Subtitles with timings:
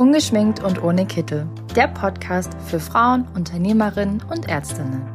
[0.00, 1.46] Ungeschminkt und ohne Kittel.
[1.76, 5.06] Der Podcast für Frauen, Unternehmerinnen und Ärztinnen.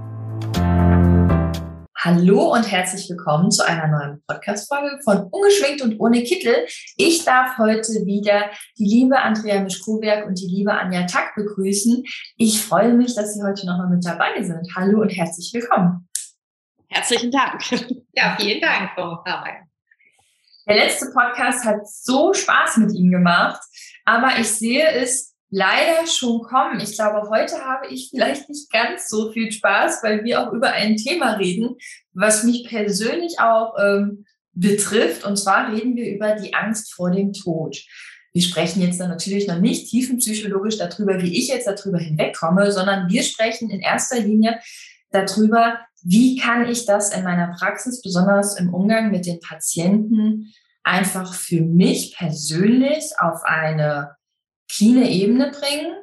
[1.97, 6.67] Hallo und herzlich willkommen zu einer neuen Podcast-Folge von Ungeschminkt und ohne Kittel.
[6.97, 12.03] Ich darf heute wieder die liebe Andrea Mischkoberg und die liebe Anja Tack begrüßen.
[12.37, 14.67] Ich freue mich, dass Sie heute nochmal mit dabei sind.
[14.75, 16.07] Hallo und herzlich willkommen.
[16.89, 17.59] Herzlichen Dank.
[18.13, 19.67] Ja, vielen Dank, Frau Habein.
[20.67, 23.59] Der letzte Podcast hat so Spaß mit Ihnen gemacht.
[24.05, 26.79] Aber ich sehe es leider schon kommen.
[26.79, 30.71] Ich glaube, heute habe ich vielleicht nicht ganz so viel Spaß, weil wir auch über
[30.71, 31.75] ein Thema reden,
[32.13, 35.25] was mich persönlich auch ähm, betrifft.
[35.25, 37.77] Und zwar reden wir über die Angst vor dem Tod.
[38.33, 43.09] Wir sprechen jetzt dann natürlich noch nicht tiefenpsychologisch darüber, wie ich jetzt darüber hinwegkomme, sondern
[43.09, 44.59] wir sprechen in erster Linie
[45.11, 50.53] darüber, wie kann ich das in meiner Praxis, besonders im Umgang mit den Patienten,
[50.85, 54.15] einfach für mich persönlich auf eine
[54.69, 55.93] cleane Ebene bringen?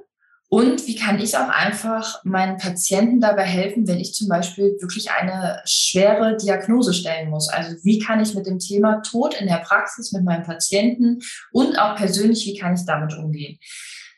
[0.48, 5.10] Und wie kann ich auch einfach meinen Patienten dabei helfen, wenn ich zum Beispiel wirklich
[5.10, 7.48] eine schwere Diagnose stellen muss?
[7.48, 11.20] Also wie kann ich mit dem Thema Tod in der Praxis mit meinen Patienten
[11.53, 13.58] und auch persönlich, wie kann ich damit umgehen?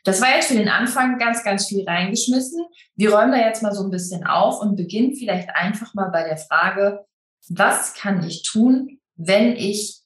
[0.03, 2.65] Das war jetzt für den Anfang ganz, ganz viel reingeschmissen.
[2.95, 6.27] Wir räumen da jetzt mal so ein bisschen auf und beginnen vielleicht einfach mal bei
[6.27, 7.05] der Frage,
[7.47, 10.04] was kann ich tun, wenn ich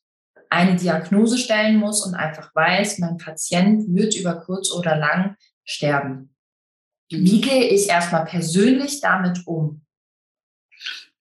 [0.50, 6.36] eine Diagnose stellen muss und einfach weiß, mein Patient wird über kurz oder lang sterben.
[7.12, 9.82] Wie gehe ich erstmal persönlich damit um?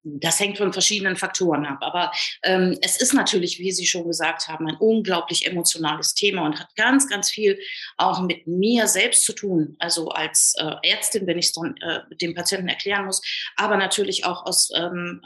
[0.05, 1.79] Das hängt von verschiedenen Faktoren ab.
[1.81, 2.13] Aber
[2.43, 6.75] ähm, es ist natürlich, wie Sie schon gesagt haben, ein unglaublich emotionales Thema und hat
[6.77, 7.59] ganz, ganz viel
[7.97, 9.77] auch mit mir selbst zu tun.
[9.79, 13.21] Also als äh, Ärztin, wenn ich es dann äh, dem Patienten erklären muss,
[13.57, 15.21] aber natürlich auch aus ähm,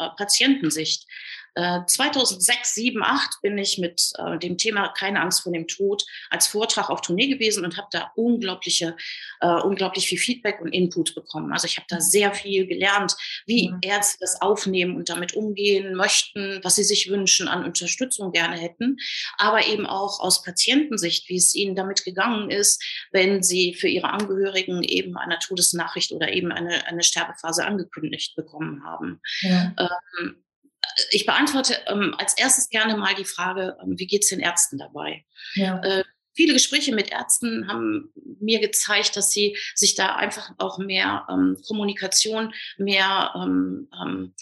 [1.55, 1.87] äh, Patientensicht.
[1.87, 6.47] 2006, 7, 8 bin ich mit äh, dem Thema Keine Angst vor dem Tod als
[6.47, 8.97] Vortrag auf Tournee gewesen und habe da unglaubliche,
[9.41, 11.53] äh, unglaublich viel Feedback und Input bekommen.
[11.53, 13.15] Also ich habe da sehr viel gelernt,
[13.47, 13.79] wie mhm.
[13.83, 18.97] Ärzte das aufnehmen und damit umgehen möchten, was sie sich wünschen an Unterstützung gerne hätten,
[19.39, 24.11] aber eben auch aus Patientensicht, wie es ihnen damit gegangen ist, wenn sie für ihre
[24.11, 29.21] Angehörigen eben eine Todesnachricht oder eben eine, eine Sterbephase angekündigt bekommen haben.
[29.43, 29.75] Ja.
[29.79, 30.43] Ähm,
[31.11, 34.79] ich beantworte ähm, als erstes gerne mal die Frage, ähm, wie geht es den Ärzten
[34.79, 35.25] dabei?
[35.55, 35.81] Ja.
[35.83, 36.05] Äh,
[36.35, 41.57] viele Gespräche mit Ärzten haben mir gezeigt, dass sie sich da einfach auch mehr ähm,
[41.67, 44.35] Kommunikation, mehr ähm, ähm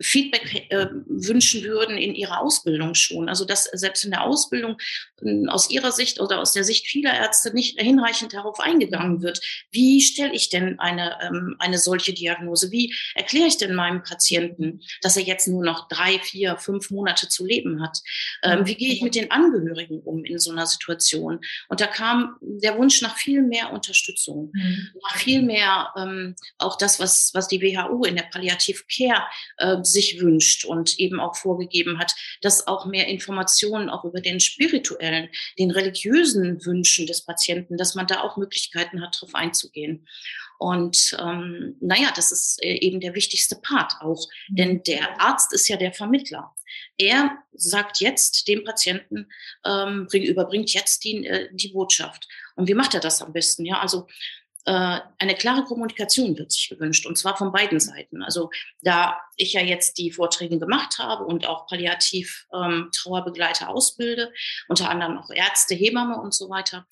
[0.00, 3.28] Feedback äh, wünschen würden in ihrer Ausbildung schon.
[3.28, 4.76] Also dass selbst in der Ausbildung
[5.22, 9.40] äh, aus ihrer Sicht oder aus der Sicht vieler Ärzte nicht hinreichend darauf eingegangen wird.
[9.70, 12.70] Wie stelle ich denn eine, ähm, eine solche Diagnose?
[12.70, 17.28] Wie erkläre ich denn meinem Patienten, dass er jetzt nur noch drei, vier, fünf Monate
[17.28, 17.98] zu leben hat?
[18.42, 21.40] Ähm, wie gehe ich mit den Angehörigen um in so einer Situation?
[21.68, 24.88] Und da kam der Wunsch nach viel mehr Unterstützung, mhm.
[25.02, 29.24] nach viel mehr ähm, auch das, was, was die WHO in der Palliativ Care
[29.58, 34.20] äh, äh, sich wünscht und eben auch vorgegeben hat, dass auch mehr Informationen auch über
[34.20, 40.06] den spirituellen, den religiösen Wünschen des Patienten, dass man da auch Möglichkeiten hat, darauf einzugehen.
[40.58, 44.56] Und ähm, naja, das ist äh, eben der wichtigste Part auch, mhm.
[44.56, 46.54] denn der Arzt ist ja der Vermittler.
[46.96, 49.28] Er sagt jetzt dem Patienten,
[49.64, 52.28] ähm, bring, überbringt jetzt die, äh, die Botschaft.
[52.56, 53.64] Und wie macht er das am besten?
[53.64, 54.06] Ja, also
[54.66, 58.22] eine klare Kommunikation wird sich gewünscht und zwar von beiden Seiten.
[58.22, 64.32] Also da ich ja jetzt die Vorträge gemacht habe und auch palliativ ähm, Trauerbegleiter ausbilde,
[64.68, 66.86] unter anderem auch Ärzte, Hebamme und so weiter,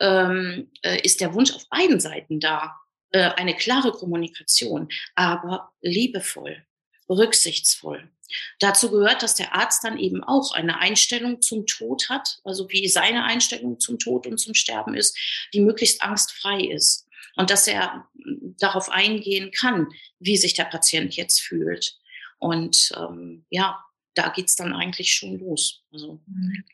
[0.00, 2.76] ähm, äh, ist der Wunsch auf beiden Seiten da,
[3.10, 6.64] äh, eine klare Kommunikation, aber liebevoll,
[7.08, 8.10] rücksichtsvoll.
[8.58, 12.86] Dazu gehört, dass der Arzt dann eben auch eine Einstellung zum Tod hat, also wie
[12.88, 15.16] seine Einstellung zum Tod und zum Sterben ist,
[15.54, 18.08] die möglichst angstfrei ist und dass er
[18.58, 21.96] darauf eingehen kann, wie sich der Patient jetzt fühlt.
[22.38, 23.82] Und ähm, ja,
[24.14, 25.84] da geht's dann eigentlich schon los.
[25.92, 26.64] Also, mhm.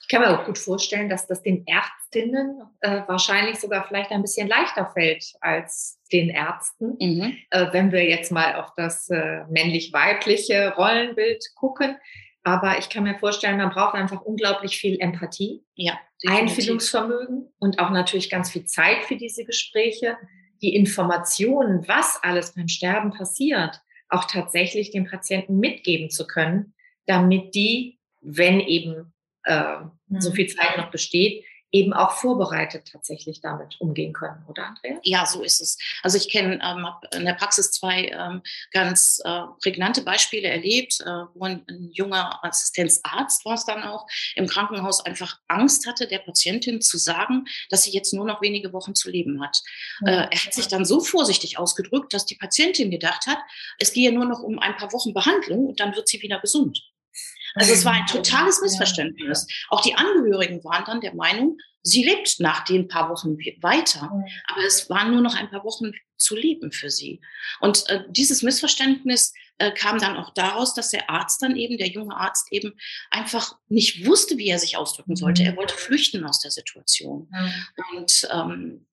[0.00, 4.22] ich kann mir auch gut vorstellen, dass das den Ärztinnen äh, wahrscheinlich sogar vielleicht ein
[4.22, 6.96] bisschen leichter fällt als den Ärzten.
[7.00, 7.36] Mhm.
[7.50, 11.96] Äh, wenn wir jetzt mal auf das äh, männlich-weibliche Rollenbild gucken,
[12.42, 17.90] aber ich kann mir vorstellen, man braucht einfach unglaublich viel Empathie, ja, Einfühlungsvermögen und auch
[17.90, 20.16] natürlich ganz viel Zeit für diese Gespräche,
[20.62, 26.74] die Informationen, was alles beim Sterben passiert, auch tatsächlich den Patienten mitgeben zu können,
[27.06, 29.12] damit die, wenn eben
[29.44, 29.76] äh,
[30.18, 30.34] so mhm.
[30.34, 34.98] viel Zeit noch besteht, eben auch vorbereitet tatsächlich damit umgehen können, oder Andrea?
[35.02, 35.78] Ja, so ist es.
[36.02, 38.42] Also ich kenne ähm, in der Praxis zwei ähm,
[38.72, 44.06] ganz äh, prägnante Beispiele erlebt, äh, wo ein, ein, junger Assistenzarzt war es dann auch,
[44.34, 48.72] im Krankenhaus einfach Angst hatte, der Patientin zu sagen, dass sie jetzt nur noch wenige
[48.72, 49.60] Wochen zu leben hat.
[50.00, 50.12] Ja.
[50.12, 53.38] Äh, er hat sich dann so vorsichtig ausgedrückt, dass die Patientin gedacht hat,
[53.78, 56.82] es gehe nur noch um ein paar Wochen Behandlung und dann wird sie wieder gesund.
[57.58, 59.46] Also es war ein totales Missverständnis.
[59.68, 64.10] Auch die Angehörigen waren dann der Meinung, sie lebt nach den paar Wochen weiter.
[64.48, 67.20] Aber es waren nur noch ein paar Wochen zu leben für sie.
[67.60, 71.88] Und äh, dieses Missverständnis äh, kam dann auch daraus, dass der Arzt dann eben, der
[71.88, 72.74] junge Arzt eben
[73.10, 75.42] einfach nicht wusste, wie er sich ausdrücken sollte.
[75.44, 77.30] Er wollte flüchten aus der Situation.
[77.96, 78.86] Und ähm,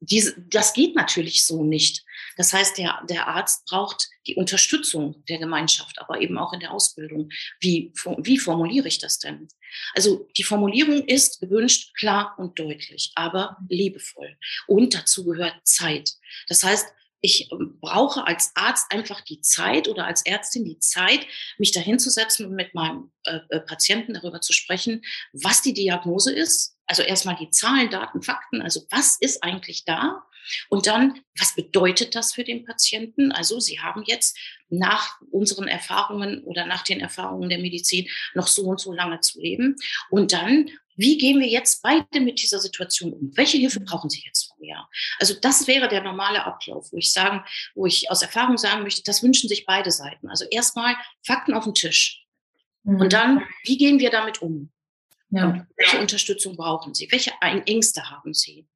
[0.00, 2.04] diese, das geht natürlich so nicht.
[2.40, 6.72] Das heißt, der, der Arzt braucht die Unterstützung der Gemeinschaft, aber eben auch in der
[6.72, 7.28] Ausbildung.
[7.60, 9.46] Wie, wie formuliere ich das denn?
[9.94, 14.38] Also die Formulierung ist gewünscht, klar und deutlich, aber liebevoll.
[14.66, 16.14] Und dazu gehört Zeit.
[16.48, 16.86] Das heißt,
[17.20, 21.26] ich ähm, brauche als Arzt einfach die Zeit oder als Ärztin die Zeit,
[21.58, 25.02] mich dahinzusetzen und mit meinem äh, äh, Patienten darüber zu sprechen,
[25.34, 26.78] was die Diagnose ist.
[26.86, 28.62] Also erstmal die Zahlen, Daten, Fakten.
[28.62, 30.24] Also was ist eigentlich da?
[30.68, 33.32] Und dann, was bedeutet das für den Patienten?
[33.32, 34.38] Also Sie haben jetzt
[34.68, 39.40] nach unseren Erfahrungen oder nach den Erfahrungen der Medizin noch so und so lange zu
[39.40, 39.76] leben.
[40.10, 43.36] Und dann, wie gehen wir jetzt beide mit dieser Situation um?
[43.36, 44.86] Welche Hilfe brauchen Sie jetzt von mir?
[45.18, 47.42] Also das wäre der normale Ablauf, wo ich sagen,
[47.74, 50.28] wo ich aus Erfahrung sagen möchte, das wünschen sich beide Seiten.
[50.28, 52.24] Also erstmal Fakten auf den Tisch.
[52.84, 53.00] Mhm.
[53.00, 54.70] Und dann, wie gehen wir damit um?
[55.32, 55.64] Ja.
[55.76, 57.06] welche Unterstützung brauchen Sie?
[57.12, 58.66] Welche Ängste haben Sie?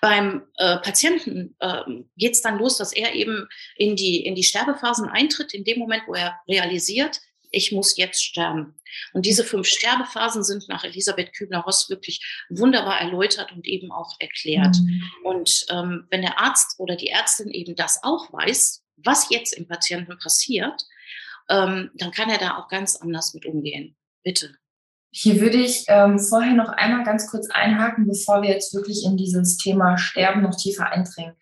[0.00, 1.82] Beim äh, Patienten äh,
[2.16, 5.78] geht es dann los, dass er eben in die, in die Sterbephasen eintritt, in dem
[5.78, 7.20] Moment, wo er realisiert,
[7.50, 8.74] ich muss jetzt sterben.
[9.12, 14.76] Und diese fünf Sterbephasen sind nach Elisabeth Kübler-Ross wirklich wunderbar erläutert und eben auch erklärt.
[14.76, 15.02] Mhm.
[15.24, 19.66] Und ähm, wenn der Arzt oder die Ärztin eben das auch weiß, was jetzt im
[19.66, 20.84] Patienten passiert,
[21.48, 23.96] ähm, dann kann er da auch ganz anders mit umgehen.
[24.22, 24.54] Bitte.
[25.12, 29.16] Hier würde ich ähm, vorher noch einmal ganz kurz einhaken, bevor wir jetzt wirklich in
[29.16, 31.34] dieses Thema Sterben noch tiefer eindringen.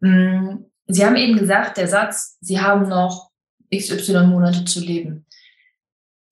[0.00, 3.30] Mm, Sie haben eben gesagt, der Satz, Sie haben noch
[3.74, 5.26] XY Monate zu leben.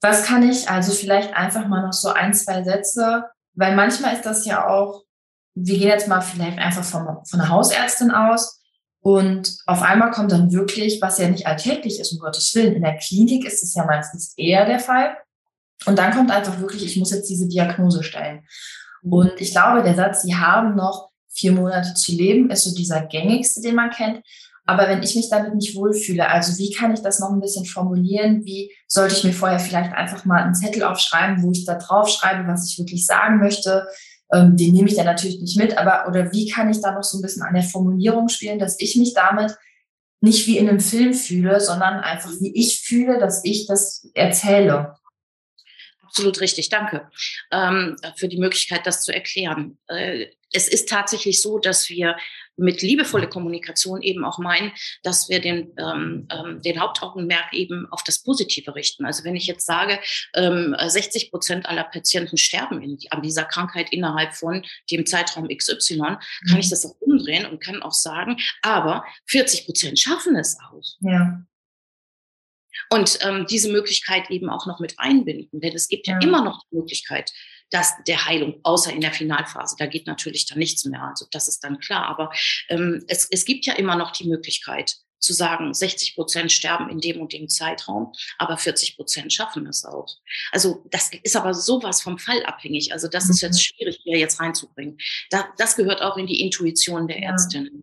[0.01, 3.25] Was kann ich also vielleicht einfach mal noch so ein, zwei Sätze,
[3.55, 5.05] weil manchmal ist das ja auch,
[5.55, 8.61] wir gehen jetzt mal vielleicht einfach von, von einer Hausärztin aus
[9.01, 12.75] und auf einmal kommt dann wirklich, was ja nicht alltäglich ist, um Gottes Willen.
[12.75, 15.17] In der Klinik ist es ja meistens eher der Fall,
[15.85, 18.47] und dann kommt einfach wirklich, ich muss jetzt diese Diagnose stellen.
[19.03, 23.03] Und ich glaube, der Satz, Sie haben noch vier Monate zu leben, ist so dieser
[23.03, 24.23] gängigste, den man kennt.
[24.65, 27.67] Aber wenn ich mich damit nicht wohlfühle, also wie kann ich das noch ein bisschen
[27.67, 28.45] formulieren?
[28.45, 32.09] Wie sollte ich mir vorher vielleicht einfach mal einen Zettel aufschreiben, wo ich da drauf
[32.09, 33.87] schreibe, was ich wirklich sagen möchte?
[34.33, 37.05] Ähm, den nehme ich dann natürlich nicht mit, aber oder wie kann ich da noch
[37.05, 39.57] so ein bisschen an der Formulierung spielen, dass ich mich damit
[40.21, 44.97] nicht wie in einem Film fühle, sondern einfach wie ich fühle, dass ich das erzähle.
[46.17, 47.11] Absolut richtig, danke
[47.53, 49.77] ähm, für die Möglichkeit, das zu erklären.
[49.87, 52.17] Äh, es ist tatsächlich so, dass wir
[52.57, 54.73] mit liebevoller Kommunikation eben auch meinen,
[55.03, 59.05] dass wir den, ähm, ähm den Hauptaugenmerk eben auf das Positive richten.
[59.05, 60.01] Also wenn ich jetzt sage,
[60.35, 65.99] ähm, 60 Prozent aller Patienten sterben in, an dieser Krankheit innerhalb von dem Zeitraum XY,
[65.99, 66.57] kann mhm.
[66.57, 70.81] ich das auch umdrehen und kann auch sagen, aber 40 Prozent schaffen es auch.
[71.01, 71.43] Ja.
[72.91, 76.45] Und ähm, diese Möglichkeit eben auch noch mit einbinden, denn es gibt ja, ja immer
[76.45, 77.33] noch die Möglichkeit,
[77.71, 81.03] dass der Heilung, außer in der Finalphase, da geht natürlich dann nichts mehr.
[81.03, 82.07] Also das ist dann klar.
[82.07, 82.31] Aber
[82.69, 87.01] ähm, es, es gibt ja immer noch die Möglichkeit zu sagen, 60 Prozent sterben in
[87.01, 90.07] dem und dem Zeitraum, aber 40 Prozent schaffen es auch.
[90.53, 92.93] Also das ist aber sowas vom Fall abhängig.
[92.93, 93.31] Also das mhm.
[93.33, 93.61] ist jetzt mhm.
[93.61, 94.99] schwierig, hier jetzt reinzubringen.
[95.31, 97.31] Da, das gehört auch in die Intuition der ja.
[97.31, 97.83] Ärztinnen.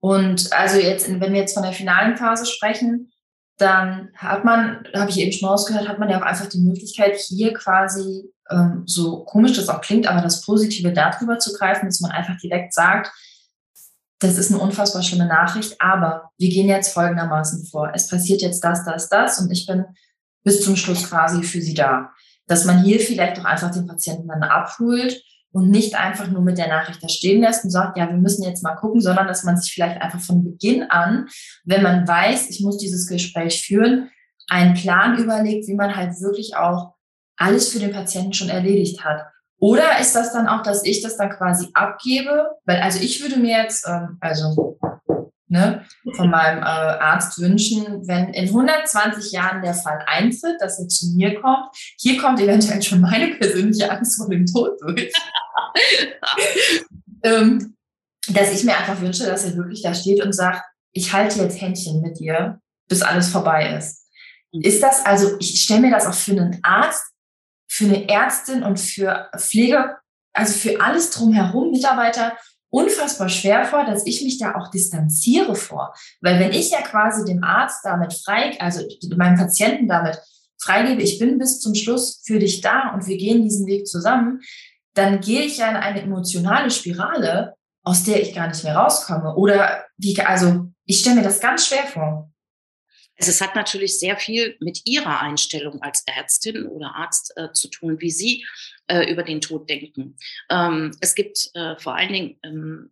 [0.00, 3.12] Und also jetzt, wenn wir jetzt von der finalen Phase sprechen,
[3.58, 7.16] dann hat man, habe ich eben schon rausgehört, hat man ja auch einfach die Möglichkeit,
[7.16, 12.00] hier quasi, ähm, so komisch das auch klingt, aber das Positive darüber zu greifen, dass
[12.00, 13.10] man einfach direkt sagt,
[14.18, 17.92] das ist eine unfassbar schöne Nachricht, aber wir gehen jetzt folgendermaßen vor.
[17.94, 19.84] Es passiert jetzt das, das, das und ich bin
[20.42, 22.10] bis zum Schluss quasi für Sie da.
[22.46, 25.22] Dass man hier vielleicht auch einfach den Patienten dann abholt
[25.52, 28.44] und nicht einfach nur mit der Nachricht da stehen lässt und sagt, ja, wir müssen
[28.44, 31.28] jetzt mal gucken, sondern dass man sich vielleicht einfach von Beginn an,
[31.64, 34.10] wenn man weiß, ich muss dieses Gespräch führen,
[34.48, 36.94] einen Plan überlegt, wie man halt wirklich auch
[37.36, 39.26] alles für den Patienten schon erledigt hat.
[39.58, 42.50] Oder ist das dann auch, dass ich das dann quasi abgebe?
[42.64, 44.78] Weil, also ich würde mir jetzt, ähm, also
[45.48, 45.84] ne,
[46.14, 51.14] von meinem äh, Arzt wünschen, wenn in 120 Jahren der Fall eintritt, dass er zu
[51.14, 51.68] mir kommt.
[51.98, 55.12] Hier kommt eventuell schon meine persönliche Angst vor dem Tod durch.
[57.22, 57.76] ähm,
[58.28, 60.62] dass ich mir einfach wünsche, dass er wirklich da steht und sagt,
[60.92, 64.06] ich halte jetzt Händchen mit dir, bis alles vorbei ist.
[64.52, 64.62] Mhm.
[64.62, 67.04] Ist das also, ich stelle mir das auch für einen Arzt,
[67.68, 69.96] für eine Ärztin und für Pflege,
[70.32, 72.36] also für alles drumherum, Mitarbeiter,
[72.70, 75.94] unfassbar schwer vor, dass ich mich da auch distanziere vor.
[76.20, 78.82] Weil wenn ich ja quasi dem Arzt damit frei, also
[79.16, 80.18] meinem Patienten damit
[80.58, 84.40] freigebe, ich bin bis zum Schluss für dich da und wir gehen diesen Weg zusammen,
[84.94, 87.54] dann gehe ich ja in eine emotionale Spirale,
[87.84, 89.36] aus der ich gar nicht mehr rauskomme.
[89.36, 92.30] Oder wie, also ich stelle mir das ganz schwer vor.
[93.16, 98.00] Es hat natürlich sehr viel mit Ihrer Einstellung als Ärztin oder Arzt äh, zu tun,
[98.00, 98.46] wie Sie
[98.88, 100.16] äh, über den Tod denken.
[100.50, 102.90] Ähm, es gibt äh, vor allen Dingen ähm,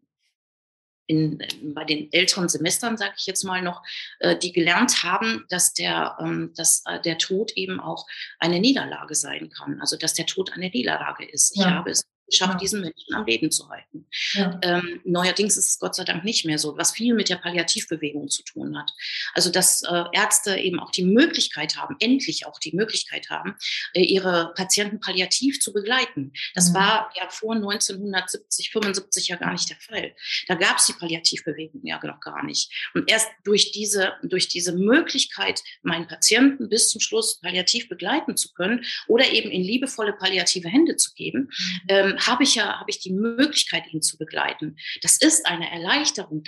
[1.07, 1.39] in,
[1.75, 3.83] bei den älteren Semestern, sage ich jetzt mal noch,
[4.21, 8.07] äh, die gelernt haben, dass der, ähm, dass äh, der Tod eben auch
[8.39, 9.81] eine Niederlage sein kann.
[9.81, 11.55] Also dass der Tod eine Niederlage ist.
[11.57, 12.59] Ich habe es geschafft, ja.
[12.59, 14.07] diesen Menschen am Leben zu halten.
[14.33, 14.59] Ja.
[14.63, 18.29] Ähm, neuerdings ist es Gott sei Dank nicht mehr so, was viel mit der Palliativbewegung
[18.29, 18.91] zu tun hat.
[19.35, 23.57] Also dass äh, Ärzte eben auch die Möglichkeit haben, endlich auch die Möglichkeit haben,
[23.95, 26.33] äh, ihre Patienten palliativ zu begleiten.
[26.55, 26.75] Das mhm.
[26.75, 30.15] war ja vor 1970, 75 ja gar nicht der Fall.
[30.49, 32.71] Da gab es die Palliativbewegung ja noch gar nicht.
[32.95, 38.53] Und erst durch diese, durch diese Möglichkeit, meinen Patienten bis zum Schluss palliativ begleiten zu
[38.53, 41.81] können oder eben in liebevolle palliative Hände zu geben, mhm.
[41.89, 44.77] ähm, habe ich ja habe ich die Möglichkeit, ihn zu begleiten.
[45.03, 46.45] Das ist eine Erleichterung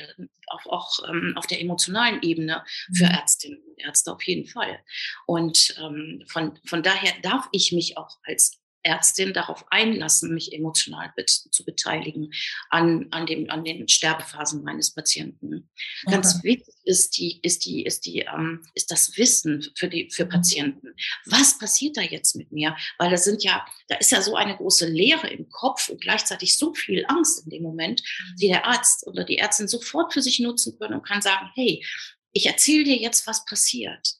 [0.49, 3.11] auch, auch ähm, auf der emotionalen Ebene für mhm.
[3.11, 4.79] Ärztinnen und Ärzte auf jeden Fall.
[5.27, 11.13] Und ähm, von, von daher darf ich mich auch als Ärztin darauf einlassen, mich emotional
[11.27, 12.33] zu beteiligen
[12.71, 15.69] an, an, dem, an den Sterbephasen meines Patienten.
[16.05, 16.15] Okay.
[16.15, 20.25] Ganz wichtig ist, die, ist, die, ist, die, ähm, ist das Wissen für, die, für
[20.25, 20.31] mhm.
[20.31, 20.95] Patienten.
[21.25, 22.77] Was passiert da jetzt mit mir?
[22.99, 26.57] Weil da sind ja, da ist ja so eine große Leere im Kopf und gleichzeitig
[26.57, 28.37] so viel Angst in dem Moment, mhm.
[28.37, 31.85] die der Arzt oder die Ärztin sofort für sich nutzen können und kann sagen, hey,
[32.33, 34.15] ich erzähle dir jetzt, was passiert,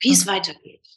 [0.00, 0.18] wie okay.
[0.18, 0.88] es weitergeht.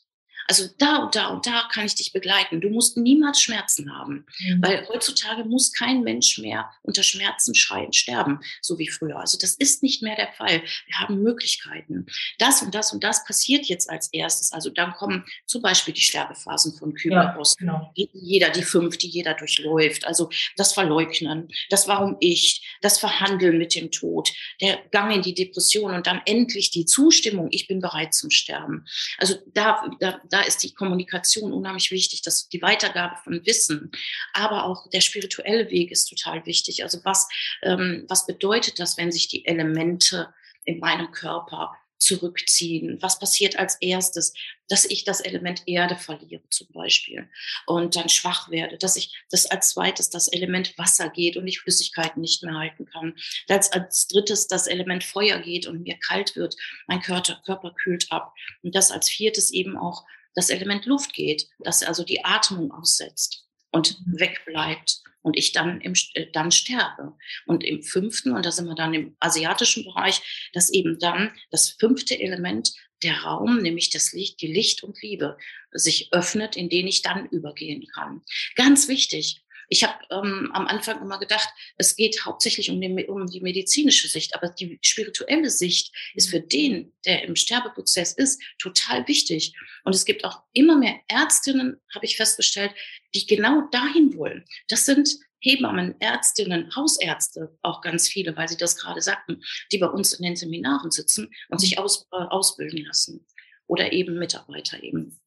[0.48, 2.62] Also da und da und da kann ich dich begleiten.
[2.62, 4.62] Du musst niemals Schmerzen haben, mhm.
[4.62, 9.20] weil heutzutage muss kein Mensch mehr unter Schmerzen schreien, sterben, so wie früher.
[9.20, 10.62] Also das ist nicht mehr der Fall.
[10.88, 12.06] Wir haben Möglichkeiten.
[12.38, 14.52] Das und das und das passiert jetzt als erstes.
[14.52, 17.56] Also dann kommen zum Beispiel die Sterbephasen von Kyberos.
[17.60, 17.94] Ja, genau.
[17.98, 20.06] Die, jeder, die fünf, die jeder durchläuft.
[20.06, 24.32] Also das Verleugnen, das Warum ich, das Verhandeln mit dem Tod,
[24.62, 28.86] der Gang in die Depression und dann endlich die Zustimmung, ich bin bereit zum Sterben.
[29.18, 33.92] Also da, da, da ist die Kommunikation unheimlich wichtig, dass die Weitergabe von Wissen,
[34.34, 36.84] aber auch der spirituelle Weg ist total wichtig.
[36.84, 37.28] Also was,
[37.62, 40.34] ähm, was bedeutet das, wenn sich die Elemente
[40.64, 42.98] in meinem Körper zurückziehen?
[43.02, 44.34] Was passiert als erstes?
[44.68, 47.30] Dass ich das Element Erde verliere zum Beispiel
[47.68, 51.60] und dann schwach werde, dass ich das als zweites das Element Wasser geht und ich
[51.60, 53.16] Flüssigkeiten nicht mehr halten kann,
[53.48, 56.56] dass als drittes das Element Feuer geht und mir kalt wird,
[56.88, 58.34] mein Körper, Körper kühlt ab
[58.64, 63.46] und das als viertes eben auch das Element Luft geht, dass also die Atmung aussetzt
[63.72, 64.20] und mhm.
[64.20, 67.16] wegbleibt und ich dann, im, äh, dann sterbe.
[67.46, 71.70] Und im fünften, und da sind wir dann im asiatischen Bereich, dass eben dann das
[71.70, 72.72] fünfte Element,
[73.04, 75.38] der Raum, nämlich das Licht, die Licht und Liebe,
[75.72, 78.22] sich öffnet, in den ich dann übergehen kann.
[78.56, 79.41] Ganz wichtig.
[79.74, 81.48] Ich habe ähm, am Anfang immer gedacht,
[81.78, 86.42] es geht hauptsächlich um, den, um die medizinische Sicht, aber die spirituelle Sicht ist für
[86.42, 89.54] den, der im Sterbeprozess ist, total wichtig.
[89.86, 92.74] Und es gibt auch immer mehr Ärztinnen, habe ich festgestellt,
[93.16, 94.44] die genau dahin wollen.
[94.68, 99.88] Das sind Hebammen, Ärztinnen, Hausärzte, auch ganz viele, weil Sie das gerade sagten, die bei
[99.88, 103.26] uns in den Seminaren sitzen und sich aus, äh, ausbilden lassen.
[103.68, 105.21] Oder eben Mitarbeiter eben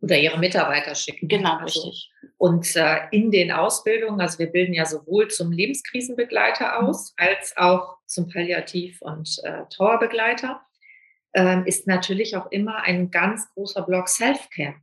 [0.00, 1.28] oder ihre Mitarbeiter schicken.
[1.28, 2.10] Genau, also, richtig.
[2.38, 6.88] Und äh, in den Ausbildungen, also wir bilden ja sowohl zum Lebenskrisenbegleiter mhm.
[6.88, 10.60] aus, als auch zum Palliativ- und äh, Trauerbegleiter,
[11.32, 14.76] äh, ist natürlich auch immer ein ganz großer Block Self-Care.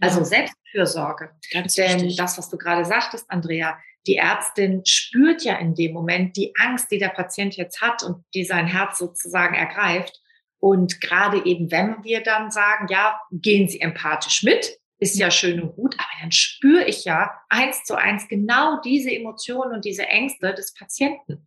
[0.00, 0.24] Also ja.
[0.24, 1.30] Selbstfürsorge.
[1.52, 2.16] Ganz Denn wichtig.
[2.16, 6.90] das, was du gerade sagtest, Andrea, die Ärztin spürt ja in dem Moment die Angst,
[6.90, 10.20] die der Patient jetzt hat und die sein Herz sozusagen ergreift.
[10.60, 15.62] Und gerade eben, wenn wir dann sagen, ja, gehen Sie empathisch mit, ist ja schön
[15.62, 20.06] und gut, aber dann spüre ich ja eins zu eins genau diese Emotionen und diese
[20.06, 21.46] Ängste des Patienten.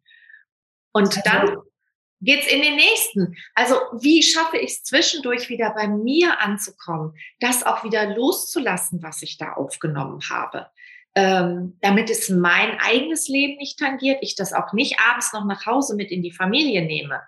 [0.94, 1.58] Und dann
[2.22, 3.36] geht's in den nächsten.
[3.56, 9.22] Also wie schaffe ich es zwischendurch wieder bei mir anzukommen, das auch wieder loszulassen, was
[9.22, 10.68] ich da aufgenommen habe,
[11.16, 15.66] ähm, damit es mein eigenes Leben nicht tangiert, ich das auch nicht abends noch nach
[15.66, 17.22] Hause mit in die Familie nehme,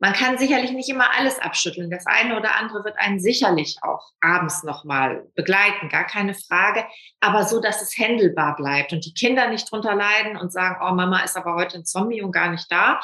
[0.00, 1.90] Man kann sicherlich nicht immer alles abschütteln.
[1.90, 6.86] Das eine oder andere wird einen sicherlich auch abends nochmal begleiten, gar keine Frage.
[7.20, 10.94] Aber so, dass es händelbar bleibt und die Kinder nicht drunter leiden und sagen, oh,
[10.94, 12.98] Mama ist aber heute ein Zombie und gar nicht da.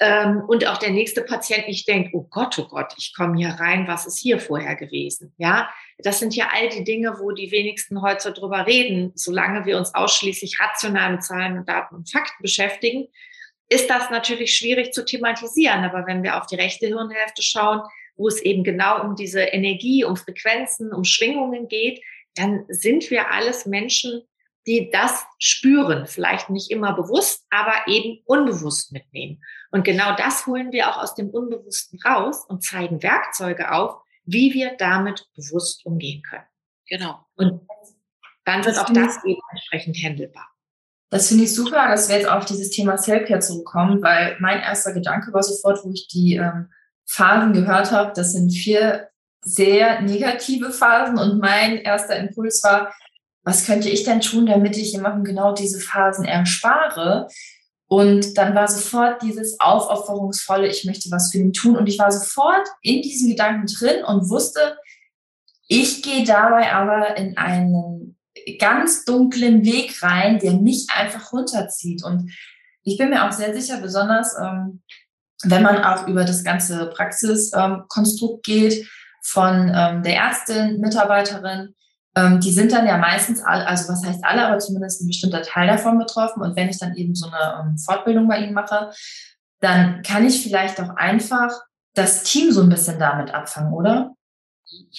[0.00, 3.50] Ähm, und auch der nächste Patient nicht denkt, oh Gott, oh Gott, ich komme hier
[3.60, 5.34] rein, was ist hier vorher gewesen?
[5.36, 9.12] Ja, das sind ja all die Dinge, wo die wenigsten heute drüber reden.
[9.14, 13.08] Solange wir uns ausschließlich rational mit Zahlen und Daten und Fakten beschäftigen,
[13.72, 15.84] ist das natürlich schwierig zu thematisieren.
[15.84, 17.80] Aber wenn wir auf die rechte Hirnhälfte schauen,
[18.16, 22.02] wo es eben genau um diese Energie, um Frequenzen, um Schwingungen geht,
[22.34, 24.22] dann sind wir alles Menschen,
[24.66, 26.06] die das spüren.
[26.06, 29.42] Vielleicht nicht immer bewusst, aber eben unbewusst mitnehmen.
[29.70, 34.54] Und genau das holen wir auch aus dem Unbewussten raus und zeigen Werkzeuge auf, wie
[34.54, 36.46] wir damit bewusst umgehen können.
[36.88, 37.26] Genau.
[37.36, 37.66] Und
[38.44, 40.51] dann wird auch das eben entsprechend handelbar.
[41.12, 44.94] Das finde ich super, dass wir jetzt auf dieses Thema Selfcare zurückkommen, weil mein erster
[44.94, 46.70] Gedanke war sofort, wo ich die ähm,
[47.04, 49.08] Phasen gehört habe, das sind vier
[49.44, 52.94] sehr negative Phasen und mein erster Impuls war,
[53.44, 57.28] was könnte ich denn tun, damit ich jemandem genau diese Phasen erspare?
[57.88, 61.76] Und dann war sofort dieses aufopferungsvolle, ich möchte was für ihn tun.
[61.76, 64.78] Und ich war sofort in diesen Gedanken drin und wusste,
[65.68, 68.01] ich gehe dabei aber in einen
[68.58, 72.04] ganz dunklen Weg rein, der mich einfach runterzieht.
[72.04, 72.32] Und
[72.82, 74.82] ich bin mir auch sehr sicher, besonders ähm,
[75.44, 78.88] wenn man auch über das ganze Praxiskonstrukt ähm, geht,
[79.22, 81.74] von ähm, der Ärztin, Mitarbeiterin,
[82.16, 85.42] ähm, die sind dann ja meistens, all, also was heißt alle, aber zumindest ein bestimmter
[85.42, 86.42] Teil davon betroffen.
[86.42, 88.90] Und wenn ich dann eben so eine ähm, Fortbildung bei ihnen mache,
[89.60, 91.52] dann kann ich vielleicht auch einfach
[91.94, 94.10] das Team so ein bisschen damit abfangen, oder?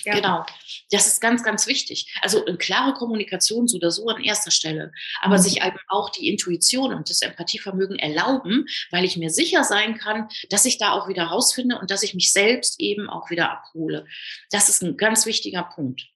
[0.04, 0.16] Ja.
[0.16, 0.46] Genau.
[0.92, 2.14] Das ist ganz, ganz wichtig.
[2.22, 5.42] Also eine klare Kommunikation so oder so an erster Stelle, aber mhm.
[5.42, 10.28] sich eben auch die Intuition und das Empathievermögen erlauben, weil ich mir sicher sein kann,
[10.50, 14.06] dass ich da auch wieder rausfinde und dass ich mich selbst eben auch wieder abhole.
[14.52, 16.08] Das ist ein ganz wichtiger Punkt.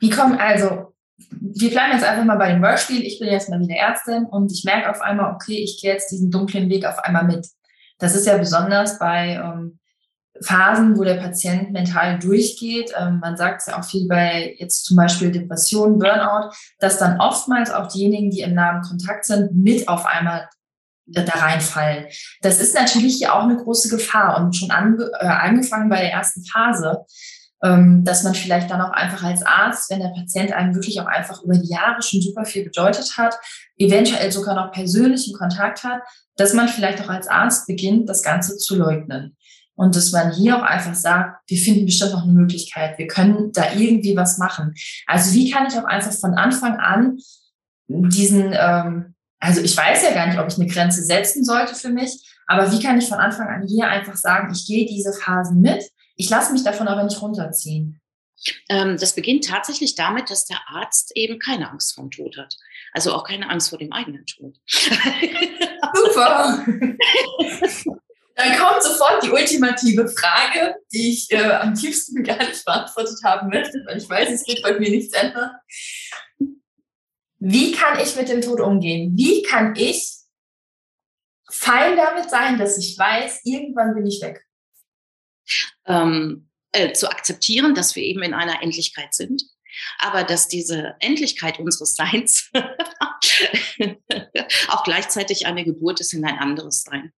[0.00, 0.94] Wie kommen also,
[1.30, 3.02] wir bleiben jetzt einfach mal bei dem Beispiel.
[3.02, 6.10] Ich bin jetzt mal wieder Ärztin und ich merke auf einmal, okay, ich gehe jetzt
[6.10, 7.46] diesen dunklen Weg auf einmal mit.
[7.98, 9.80] Das ist ja besonders bei ähm,
[10.42, 12.92] Phasen, wo der Patient mental durchgeht.
[12.98, 17.20] Ähm, man sagt es ja auch viel bei jetzt zum Beispiel Depression, Burnout, dass dann
[17.20, 20.48] oftmals auch diejenigen, die im nahen Kontakt sind, mit auf einmal
[21.06, 22.06] da reinfallen.
[22.42, 26.12] Das ist natürlich hier auch eine große Gefahr und schon ange äh, angefangen bei der
[26.12, 27.06] ersten Phase
[27.62, 31.06] ähm, dass man vielleicht dann auch einfach als Arzt, wenn der Patient einem wirklich auch
[31.06, 33.34] einfach über die Jahre schon super viel bedeutet hat,
[33.76, 36.02] eventuell sogar noch persönlichen Kontakt hat,
[36.36, 39.36] dass man vielleicht auch als Arzt beginnt, das Ganze zu leugnen.
[39.78, 43.52] Und dass man hier auch einfach sagt, wir finden bestimmt noch eine Möglichkeit, wir können
[43.52, 44.74] da irgendwie was machen.
[45.06, 47.18] Also wie kann ich auch einfach von Anfang an
[47.86, 51.90] diesen, ähm, also ich weiß ja gar nicht, ob ich eine Grenze setzen sollte für
[51.90, 55.60] mich, aber wie kann ich von Anfang an hier einfach sagen, ich gehe diese Phasen
[55.60, 58.00] mit, ich lasse mich davon aber nicht runterziehen.
[58.68, 62.56] Ähm, das beginnt tatsächlich damit, dass der Arzt eben keine Angst vor dem Tod hat.
[62.92, 64.56] Also auch keine Angst vor dem eigenen Tod.
[65.94, 66.66] Super.
[68.38, 73.48] Dann kommt sofort die ultimative Frage, die ich äh, am tiefsten gar nicht beantwortet haben
[73.48, 75.50] möchte, weil ich weiß, es wird bei mir nichts ändern.
[77.40, 79.16] Wie kann ich mit dem Tod umgehen?
[79.16, 80.14] Wie kann ich
[81.50, 84.44] fein damit sein, dass ich weiß, irgendwann bin ich weg?
[85.86, 89.42] ähm, äh, zu akzeptieren, dass wir eben in einer Endlichkeit sind,
[89.98, 92.50] aber dass diese Endlichkeit unseres Seins
[94.68, 97.12] auch gleichzeitig eine Geburt ist in ein anderes Sein.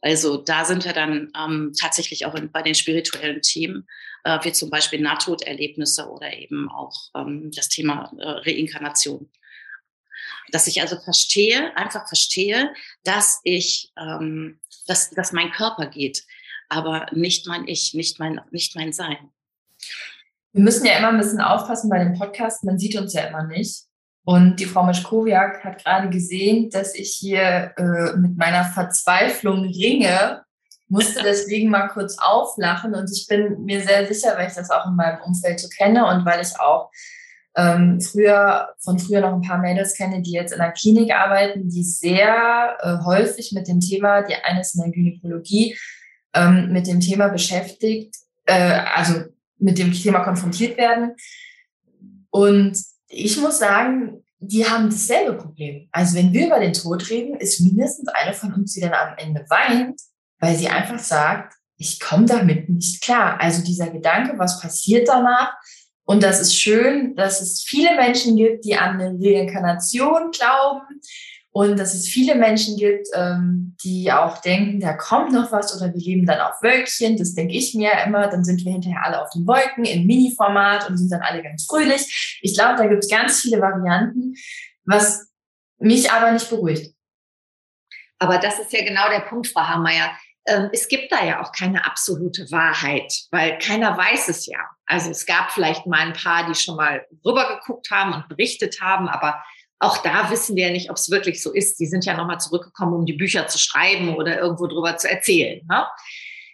[0.00, 3.86] Also da sind wir dann ähm, tatsächlich auch in, bei den spirituellen Themen,
[4.24, 9.30] äh, wie zum Beispiel Nahtoderlebnisse oder eben auch ähm, das Thema äh, Reinkarnation.
[10.52, 12.72] Dass ich also verstehe, einfach verstehe,
[13.04, 16.24] dass ich, ähm, dass, dass mein Körper geht,
[16.68, 19.30] aber nicht mein Ich, nicht mein, nicht mein Sein.
[20.52, 23.44] Wir müssen ja immer ein bisschen aufpassen bei dem Podcast, man sieht uns ja immer
[23.44, 23.84] nicht.
[24.30, 30.44] Und die Frau Mischkowiak hat gerade gesehen, dass ich hier äh, mit meiner Verzweiflung ringe,
[30.86, 32.94] musste deswegen mal kurz auflachen.
[32.94, 36.06] Und ich bin mir sehr sicher, weil ich das auch in meinem Umfeld so kenne
[36.06, 36.92] und weil ich auch
[37.56, 41.68] ähm, früher von früher noch ein paar Mädels kenne, die jetzt in der Klinik arbeiten,
[41.68, 45.76] die sehr äh, häufig mit dem Thema, die eine ist in der Gynäkologie,
[46.34, 48.14] ähm, mit dem Thema beschäftigt,
[48.46, 49.24] äh, also
[49.58, 51.16] mit dem Thema konfrontiert werden.
[52.30, 52.78] Und
[53.10, 55.88] ich muss sagen, die haben dasselbe Problem.
[55.92, 59.14] Also wenn wir über den Tod reden, ist mindestens eine von uns, die dann am
[59.18, 60.00] Ende weint,
[60.38, 63.38] weil sie einfach sagt, ich komme damit nicht klar.
[63.40, 65.52] Also dieser Gedanke, was passiert danach?
[66.04, 71.00] Und das ist schön, dass es viele Menschen gibt, die an eine Reinkarnation glauben
[71.52, 75.92] und dass es viele Menschen gibt, ähm, die auch denken, da kommt noch was oder
[75.92, 77.16] wir leben dann auf Wölkchen.
[77.16, 78.28] Das denke ich mir immer.
[78.28, 81.66] Dann sind wir hinterher alle auf den Wolken im Mini-Format und sind dann alle ganz
[81.66, 82.38] fröhlich.
[82.40, 84.34] Ich glaube, da gibt es ganz viele Varianten,
[84.84, 85.28] was
[85.78, 86.94] mich aber nicht beruhigt.
[88.20, 90.12] Aber das ist ja genau der Punkt, Frau Hammeyer.
[90.46, 94.60] Ähm, es gibt da ja auch keine absolute Wahrheit, weil keiner weiß es ja.
[94.86, 99.08] Also es gab vielleicht mal ein paar, die schon mal rübergeguckt haben und berichtet haben,
[99.08, 99.42] aber
[99.80, 101.80] auch da wissen wir ja nicht, ob es wirklich so ist.
[101.80, 105.66] Die sind ja nochmal zurückgekommen, um die Bücher zu schreiben oder irgendwo drüber zu erzählen.
[105.68, 105.86] Ne?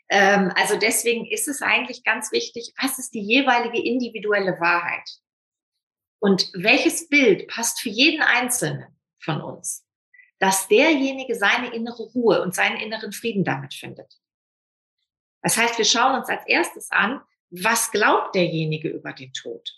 [0.08, 5.10] Ähm, also deswegen ist es eigentlich ganz wichtig, was ist die jeweilige individuelle Wahrheit?
[6.20, 9.84] Und welches Bild passt für jeden Einzelnen von uns?
[10.38, 14.14] Dass derjenige seine innere Ruhe und seinen inneren Frieden damit findet.
[15.42, 19.68] Das heißt, wir schauen uns als erstes an, was glaubt derjenige über den Tod?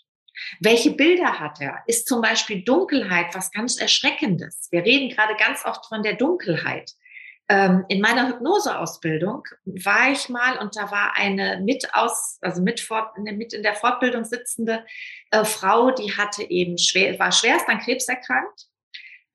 [0.59, 1.83] Welche Bilder hat er?
[1.87, 4.67] Ist zum Beispiel Dunkelheit was ganz Erschreckendes?
[4.71, 6.91] Wir reden gerade ganz oft von der Dunkelheit.
[7.51, 12.79] Ähm, in meiner Hypnoseausbildung war ich mal und da war eine mit aus, also mit,
[12.79, 14.85] fort, mit in der Fortbildung sitzende
[15.31, 18.67] äh, Frau, die hatte eben schwer, war schwerst an Krebs erkrankt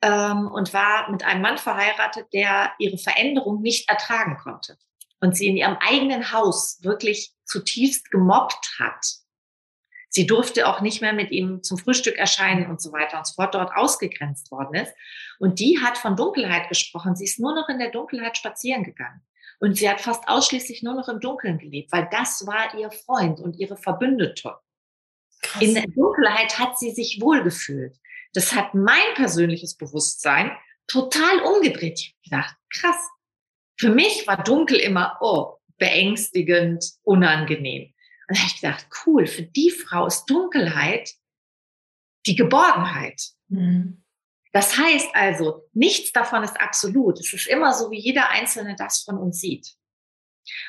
[0.00, 4.78] ähm, und war mit einem Mann verheiratet, der ihre Veränderung nicht ertragen konnte
[5.20, 9.23] und sie in ihrem eigenen Haus wirklich zutiefst gemobbt hat
[10.14, 13.34] Sie durfte auch nicht mehr mit ihm zum Frühstück erscheinen und so weiter und so
[13.34, 14.92] fort, dort ausgegrenzt worden ist.
[15.40, 17.16] Und die hat von Dunkelheit gesprochen.
[17.16, 19.22] Sie ist nur noch in der Dunkelheit spazieren gegangen.
[19.58, 23.40] Und sie hat fast ausschließlich nur noch im Dunkeln gelebt, weil das war ihr Freund
[23.40, 24.54] und ihre Verbündete.
[25.42, 25.62] Krass.
[25.62, 27.96] In der Dunkelheit hat sie sich wohlgefühlt.
[28.34, 31.98] Das hat mein persönliches Bewusstsein total umgedreht.
[31.98, 33.08] Ich habe gedacht, krass.
[33.80, 37.93] Für mich war dunkel immer, oh, beängstigend, unangenehm.
[38.28, 41.14] Und da habe ich gedacht, cool, für die Frau ist Dunkelheit
[42.26, 43.20] die Geborgenheit.
[43.48, 44.02] Mhm.
[44.52, 47.18] Das heißt also, nichts davon ist absolut.
[47.18, 49.74] Es ist immer so, wie jeder Einzelne das von uns sieht.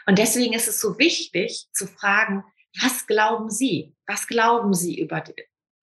[0.08, 2.44] Und deswegen ist es so wichtig zu fragen,
[2.82, 3.96] was glauben Sie?
[4.08, 5.24] Was glauben Sie über,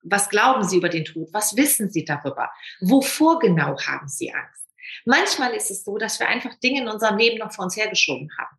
[0.03, 1.29] was glauben Sie über den Tod?
[1.31, 2.51] Was wissen Sie darüber?
[2.81, 4.67] Wovor genau haben Sie Angst?
[5.05, 8.29] Manchmal ist es so, dass wir einfach Dinge in unserem Leben noch vor uns hergeschoben
[8.37, 8.57] haben.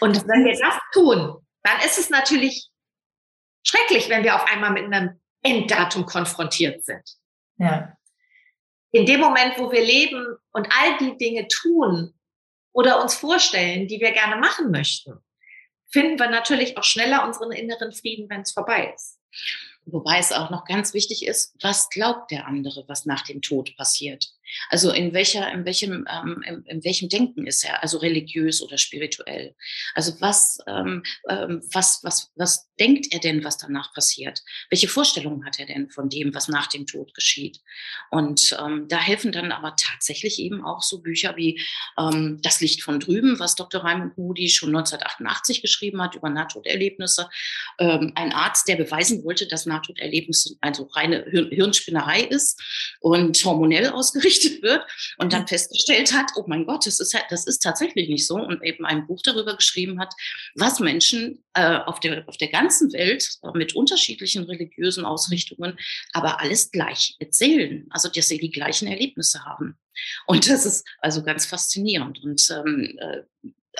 [0.00, 2.68] Und wenn wir das tun, dann ist es natürlich
[3.64, 7.02] schrecklich, wenn wir auf einmal mit einem Enddatum konfrontiert sind.
[7.58, 7.96] Ja.
[8.92, 12.14] In dem Moment, wo wir leben und all die Dinge tun
[12.72, 15.18] oder uns vorstellen, die wir gerne machen möchten,
[15.90, 19.18] finden wir natürlich auch schneller unseren inneren Frieden, wenn es vorbei ist.
[19.86, 23.76] Wobei es auch noch ganz wichtig ist, was glaubt der andere, was nach dem Tod
[23.76, 24.28] passiert?
[24.70, 27.82] Also in welcher, in welchem, ähm, in, in, welchem Denken ist er?
[27.82, 29.54] Also religiös oder spirituell?
[29.94, 34.42] Also was, ähm, ähm, was, was, was denkt er denn, was danach passiert?
[34.70, 37.60] Welche Vorstellungen hat er denn von dem, was nach dem Tod geschieht?
[38.10, 41.60] Und ähm, da helfen dann aber tatsächlich eben auch so Bücher wie
[41.98, 43.82] ähm, Das Licht von drüben, was Dr.
[43.82, 47.28] Raimund Moody schon 1988 geschrieben hat über Nahtoderlebnisse.
[47.78, 52.60] Ähm, ein Arzt, der beweisen wollte, dass Nahtoderlebnisse also reine Hirnspinnerei ist
[53.00, 54.86] und hormonell ausgerichtet berichtet wird
[55.18, 58.62] und dann festgestellt hat, oh mein Gott, das ist, das ist tatsächlich nicht so und
[58.62, 60.12] eben ein Buch darüber geschrieben hat,
[60.54, 65.78] was Menschen äh, auf, der, auf der ganzen Welt mit unterschiedlichen religiösen Ausrichtungen,
[66.12, 69.78] aber alles gleich erzählen, also dass sie die gleichen Erlebnisse haben.
[70.26, 72.22] Und das ist also ganz faszinierend.
[72.22, 73.22] Und ähm, äh,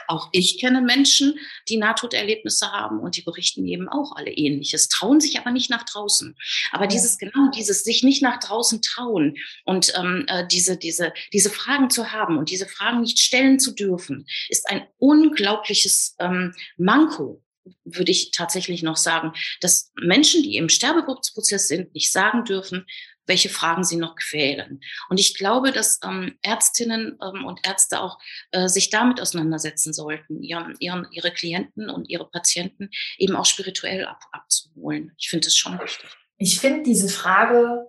[0.09, 5.21] auch ich kenne Menschen, die Nahtoderlebnisse haben und die berichten eben auch alle Ähnliches, trauen
[5.21, 6.37] sich aber nicht nach draußen.
[6.73, 11.51] Aber dieses genau, dieses sich nicht nach draußen trauen und ähm, äh, diese, diese, diese
[11.51, 17.41] Fragen zu haben und diese Fragen nicht stellen zu dürfen, ist ein unglaubliches ähm, Manko
[17.85, 22.87] würde ich tatsächlich noch sagen, dass Menschen, die im Sterbeprozess sind, nicht sagen dürfen,
[23.27, 24.81] welche Fragen sie noch quälen.
[25.09, 28.19] Und ich glaube, dass ähm, Ärztinnen ähm, und Ärzte auch
[28.51, 34.05] äh, sich damit auseinandersetzen sollten, ihren, ihren, ihre Klienten und ihre Patienten eben auch spirituell
[34.07, 35.13] ab, abzuholen.
[35.19, 36.11] Ich finde das schon wichtig.
[36.37, 37.89] Ich finde diese Frage,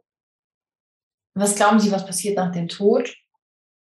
[1.33, 3.13] was glauben Sie, was passiert nach dem Tod,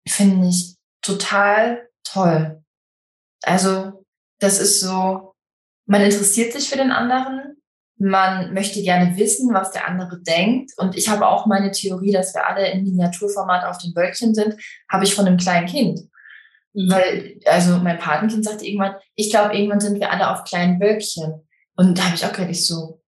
[0.06, 2.62] finde ich total toll.
[3.42, 4.04] Also,
[4.40, 5.34] das ist so,
[5.86, 7.62] man interessiert sich für den anderen,
[7.98, 10.72] man möchte gerne wissen, was der andere denkt.
[10.76, 14.56] Und ich habe auch meine Theorie, dass wir alle in Miniaturformat auf den Wölkchen sind,
[14.90, 16.00] habe ich von einem kleinen Kind.
[16.74, 16.90] Mhm.
[16.90, 21.46] Weil, also mein Patenkind sagte irgendwann, ich glaube, irgendwann sind wir alle auf kleinen Wölkchen.
[21.76, 23.02] Und da habe ich auch gehört, ich so,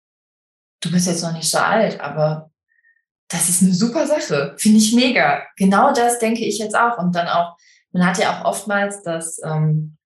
[0.81, 2.51] du bist jetzt noch nicht so alt, aber
[3.29, 4.55] das ist eine super Sache.
[4.59, 5.43] Finde ich mega.
[5.57, 6.97] Genau das denke ich jetzt auch.
[6.99, 7.57] Und dann auch,
[7.93, 9.99] man hat ja auch oftmals, dass ähm,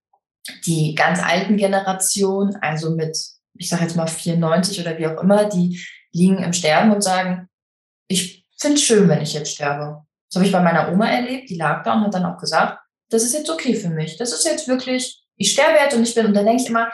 [0.67, 3.17] die ganz alten Generationen, also mit
[3.63, 5.81] ich sage jetzt mal 94 oder wie auch immer, die
[6.13, 7.49] liegen im Sterben und sagen,
[8.09, 10.05] ich finde es schön, wenn ich jetzt sterbe.
[10.29, 12.79] Das habe ich bei meiner Oma erlebt, die lag da und hat dann auch gesagt,
[13.11, 14.17] das ist jetzt okay für mich.
[14.17, 16.91] Das ist jetzt wirklich, ich sterbe jetzt und ich bin, und dann denke ich immer,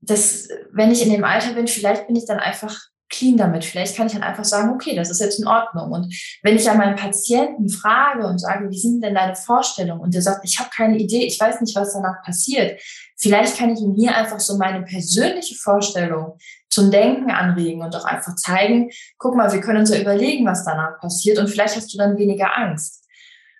[0.00, 3.64] dass, wenn ich in dem Alter bin, vielleicht bin ich dann einfach clean damit.
[3.64, 5.92] Vielleicht kann ich dann einfach sagen, okay, das ist jetzt in Ordnung.
[5.92, 10.00] Und wenn ich ja meinen Patienten frage und sage, wie sind denn deine Vorstellungen?
[10.00, 12.80] Und der sagt, ich habe keine Idee, ich weiß nicht, was danach passiert.
[13.16, 16.36] Vielleicht kann ich ihm hier einfach so meine persönliche Vorstellung
[16.68, 20.64] zum Denken anregen und auch einfach zeigen, guck mal, wir können uns ja überlegen, was
[20.64, 23.04] danach passiert und vielleicht hast du dann weniger Angst.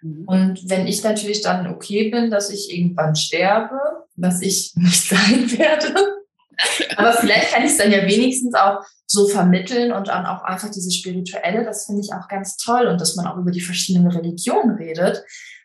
[0.02, 0.24] Mhm.
[0.26, 3.78] Und wenn ich natürlich dann okay bin, dass ich irgendwann sterbe,
[4.16, 6.16] was ich nicht sein werde,
[6.96, 10.70] aber vielleicht kann ich es dann ja wenigstens auch so vermitteln und dann auch einfach
[10.70, 14.10] diese spirituelle, das finde ich auch ganz toll und dass man auch über die verschiedenen
[14.10, 15.22] Religionen redet,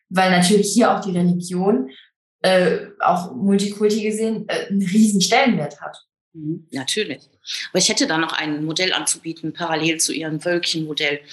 [0.10, 1.90] weil natürlich hier auch die Religion
[2.42, 5.98] äh, auch multikulti gesehen äh, einen riesen Stellenwert hat.
[6.34, 7.22] Mhm, natürlich.
[7.70, 11.22] Aber ich hätte da noch ein Modell anzubieten, parallel zu Ihrem Wölkchenmodell.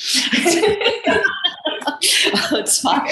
[2.53, 3.07] und zwar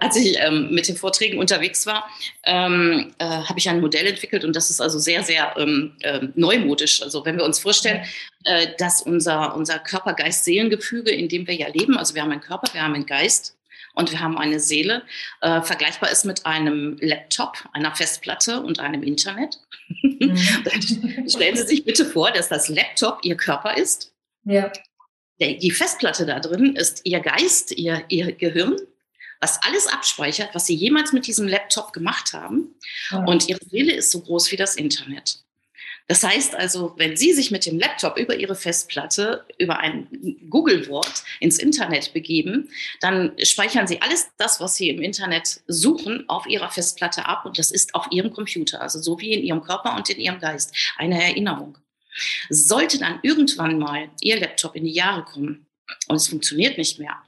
[0.00, 2.08] als ich ähm, mit den Vorträgen unterwegs war,
[2.44, 6.20] ähm, äh, habe ich ein Modell entwickelt und das ist also sehr, sehr ähm, äh,
[6.34, 7.02] neumodisch.
[7.02, 8.04] Also wenn wir uns vorstellen,
[8.44, 12.72] äh, dass unser, unser Körper-Geist-Seelengefüge, in dem wir ja leben, also wir haben einen Körper,
[12.72, 13.56] wir haben einen Geist
[13.94, 15.02] und wir haben eine Seele,
[15.40, 19.58] äh, vergleichbar ist mit einem Laptop, einer Festplatte und einem Internet.
[20.02, 20.36] Mhm.
[21.28, 24.12] Stellen Sie sich bitte vor, dass das Laptop Ihr Körper ist.
[24.44, 24.70] Ja.
[25.40, 28.76] Die Festplatte da drin ist Ihr Geist, Ihr, Ihr Gehirn
[29.40, 32.74] was alles abspeichert, was sie jemals mit diesem Laptop gemacht haben.
[33.10, 33.24] Ja.
[33.24, 35.42] Und ihre Seele ist so groß wie das Internet.
[36.08, 40.08] Das heißt also, wenn Sie sich mit dem Laptop über Ihre Festplatte, über ein
[40.48, 42.70] Google-Wort ins Internet begeben,
[43.00, 47.58] dann speichern Sie alles das, was Sie im Internet suchen, auf Ihrer Festplatte ab und
[47.58, 50.74] das ist auf Ihrem Computer, also so wie in Ihrem Körper und in Ihrem Geist,
[50.96, 51.76] eine Erinnerung.
[52.48, 55.66] Sollte dann irgendwann mal Ihr Laptop in die Jahre kommen
[56.08, 57.22] und es funktioniert nicht mehr,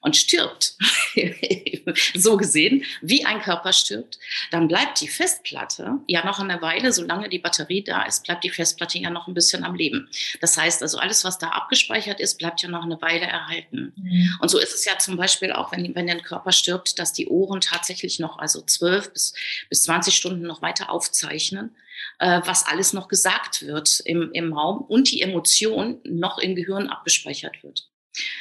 [0.00, 0.74] und stirbt,
[2.14, 4.18] so gesehen, wie ein Körper stirbt,
[4.50, 8.50] dann bleibt die Festplatte ja noch eine Weile, solange die Batterie da ist, bleibt die
[8.50, 10.08] Festplatte ja noch ein bisschen am Leben.
[10.40, 13.92] Das heißt also, alles, was da abgespeichert ist, bleibt ja noch eine Weile erhalten.
[13.96, 14.36] Mhm.
[14.40, 17.28] Und so ist es ja zum Beispiel auch, wenn, wenn der Körper stirbt, dass die
[17.28, 19.34] Ohren tatsächlich noch, also zwölf bis,
[19.68, 21.74] bis 20 Stunden noch weiter aufzeichnen
[22.18, 26.88] äh, was alles noch gesagt wird im, im Raum und die Emotion noch im Gehirn
[26.88, 27.89] abgespeichert wird.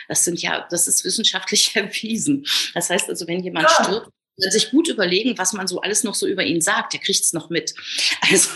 [0.07, 2.45] Das sind ja, das ist wissenschaftlich erwiesen.
[2.73, 3.83] Das heißt also, wenn jemand ja.
[3.83, 4.09] stirbt,
[4.41, 6.93] man sich gut überlegen, was man so alles noch so über ihn sagt.
[6.93, 7.73] Der kriegt es noch mit.
[8.21, 8.49] Also,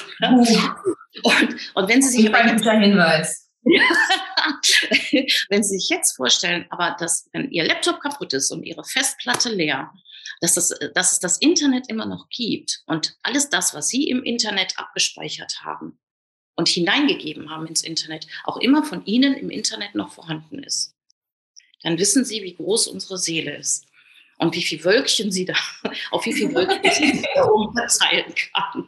[1.23, 3.49] und, und wenn Sie sich ein guter Hinweis.
[5.49, 9.49] wenn Sie sich jetzt vorstellen, aber dass, wenn Ihr Laptop kaputt ist und Ihre Festplatte
[9.49, 9.91] leer,
[10.41, 14.23] dass, das, dass es das Internet immer noch gibt und alles das, was Sie im
[14.23, 15.99] Internet abgespeichert haben
[16.55, 20.93] und hineingegeben haben ins Internet, auch immer von Ihnen im Internet noch vorhanden ist
[21.83, 23.85] dann wissen Sie, wie groß unsere Seele ist
[24.37, 25.53] und wie viele Wölkchen sie da,
[26.11, 28.87] auf wie viele Wölkchen sie da oben verteilen kann.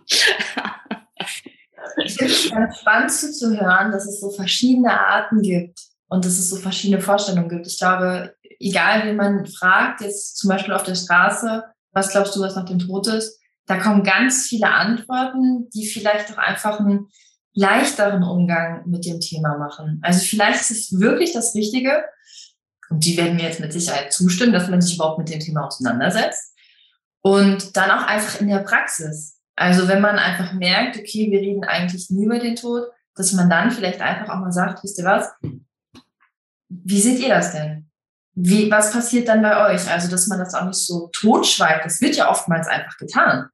[2.04, 6.50] Ich finde es ganz spannend zuzuhören, dass es so verschiedene Arten gibt und dass es
[6.50, 7.68] so verschiedene Vorstellungen gibt.
[7.68, 12.42] Ich glaube, egal wie man fragt, jetzt zum Beispiel auf der Straße, was glaubst du,
[12.42, 17.08] was nach dem Tod ist, da kommen ganz viele Antworten, die vielleicht auch einfach einen
[17.54, 20.00] leichteren Umgang mit dem Thema machen.
[20.04, 22.04] Also vielleicht ist es wirklich das Richtige,
[22.90, 25.66] und die werden mir jetzt mit Sicherheit zustimmen, dass man sich überhaupt mit dem Thema
[25.66, 26.54] auseinandersetzt.
[27.22, 29.40] Und dann auch einfach in der Praxis.
[29.56, 32.84] Also wenn man einfach merkt, okay, wir reden eigentlich nie über den Tod,
[33.16, 35.32] dass man dann vielleicht einfach auch mal sagt, wisst ihr was?
[36.70, 37.90] Wie seht ihr das denn?
[38.34, 39.90] Wie, was passiert dann bei euch?
[39.90, 41.86] Also, dass man das auch nicht so totschweigt.
[41.86, 43.48] Das wird ja oftmals einfach getan.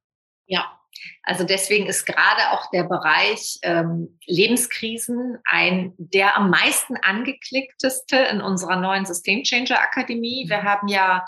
[0.46, 0.76] Ja,
[1.22, 8.40] also deswegen ist gerade auch der Bereich ähm, Lebenskrisen ein der am meisten angeklickteste in
[8.40, 10.48] unserer neuen System Changer Akademie.
[10.48, 10.64] Wir mhm.
[10.64, 11.24] haben ja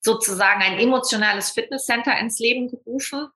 [0.00, 3.28] sozusagen ein emotionales Fitnesscenter ins Leben gerufen,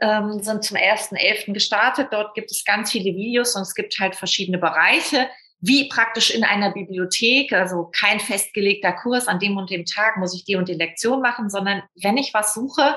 [0.00, 1.52] ähm, sind zum 1.11.
[1.52, 2.08] gestartet.
[2.10, 5.28] Dort gibt es ganz viele Videos und es gibt halt verschiedene Bereiche,
[5.60, 10.34] wie praktisch in einer Bibliothek, also kein festgelegter Kurs, an dem und dem Tag muss
[10.34, 12.96] ich die und die Lektion machen, sondern wenn ich was suche,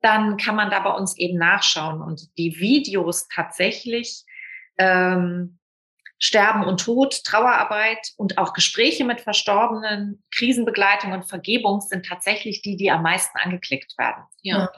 [0.00, 4.24] dann kann man da bei uns eben nachschauen und die Videos tatsächlich
[4.78, 5.58] ähm,
[6.20, 12.76] Sterben und Tod, Trauerarbeit und auch Gespräche mit Verstorbenen, Krisenbegleitung und Vergebung sind tatsächlich die,
[12.76, 14.24] die am meisten angeklickt werden.
[14.42, 14.68] Ja.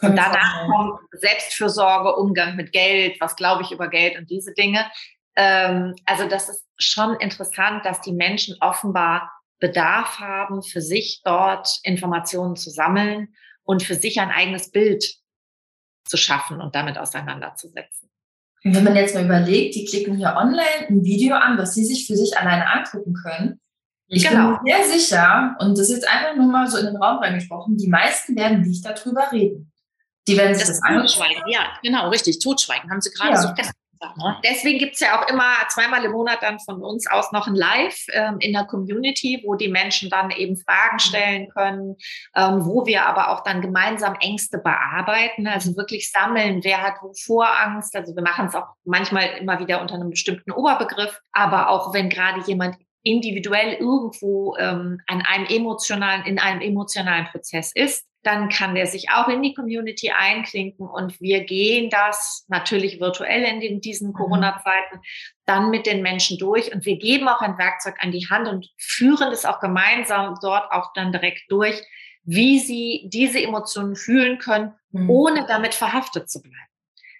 [0.00, 4.90] Und danach kommt Selbstfürsorge, Umgang mit Geld, was glaube ich über Geld und diese Dinge.
[5.36, 11.78] Ähm, also das ist schon interessant, dass die Menschen offenbar Bedarf haben, für sich dort
[11.82, 13.34] Informationen zu sammeln
[13.68, 15.04] und für sich ein eigenes Bild
[16.04, 18.10] zu schaffen und damit auseinanderzusetzen.
[18.64, 21.84] Und wenn man jetzt mal überlegt, die klicken hier online ein Video an, was sie
[21.84, 23.60] sich für sich alleine angucken können,
[24.08, 24.56] Ich genau.
[24.56, 27.18] bin mir sehr sicher, und das ist jetzt einfach nur mal so in den Raum
[27.18, 29.70] reingesprochen, die meisten werden nicht darüber reden.
[30.26, 31.42] Die werden sich das, das anschweigen.
[31.48, 32.38] Ja, genau, richtig.
[32.38, 33.36] Totschweigen haben sie gerade ja.
[33.36, 33.87] so fest Ne?
[34.44, 37.54] Deswegen gibt es ja auch immer zweimal im Monat dann von uns aus noch ein
[37.54, 40.98] Live ähm, in der Community, wo die Menschen dann eben Fragen mhm.
[40.98, 41.96] stellen können,
[42.34, 47.48] ähm, wo wir aber auch dann gemeinsam Ängste bearbeiten, also wirklich sammeln, wer hat wovor
[47.48, 47.94] Angst.
[47.96, 52.08] Also wir machen es auch manchmal immer wieder unter einem bestimmten Oberbegriff, aber auch wenn
[52.08, 58.74] gerade jemand individuell irgendwo ähm, an einem emotionalen, in einem emotionalen Prozess ist, dann kann
[58.74, 64.08] der sich auch in die Community einklinken und wir gehen das natürlich virtuell in diesen
[64.08, 64.14] mhm.
[64.14, 65.00] Corona-Zeiten
[65.46, 68.68] dann mit den Menschen durch und wir geben auch ein Werkzeug an die Hand und
[68.76, 71.80] führen es auch gemeinsam dort auch dann direkt durch,
[72.24, 75.08] wie sie diese Emotionen fühlen können, mhm.
[75.08, 76.56] ohne damit verhaftet zu bleiben.